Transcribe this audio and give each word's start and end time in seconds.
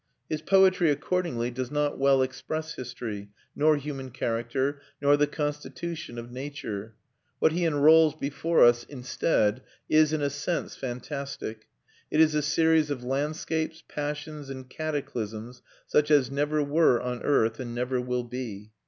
His 0.27 0.41
poetry 0.41 0.89
accordingly 0.89 1.51
does 1.51 1.69
not 1.69 1.99
well 1.99 2.23
express 2.23 2.73
history, 2.73 3.29
nor 3.55 3.77
human 3.77 4.09
character, 4.09 4.81
nor 4.99 5.15
the 5.15 5.27
constitution 5.27 6.17
of 6.17 6.31
nature. 6.31 6.95
What 7.37 7.51
he 7.51 7.65
unrolls 7.65 8.15
before 8.15 8.63
us 8.65 8.83
instead 8.85 9.61
is, 9.87 10.11
in 10.11 10.23
a 10.23 10.31
sense, 10.31 10.75
fantastic; 10.75 11.67
it 12.09 12.19
is 12.19 12.33
a 12.33 12.41
series 12.41 12.89
of 12.89 13.03
landscapes, 13.03 13.83
passions, 13.87 14.49
and 14.49 14.67
cataclysms 14.67 15.61
such 15.85 16.09
as 16.09 16.31
never 16.31 16.63
were 16.63 16.99
on 16.99 17.21
earth, 17.21 17.59
and 17.59 17.75
never 17.75 18.01
will 18.01 18.23
be. 18.23 18.71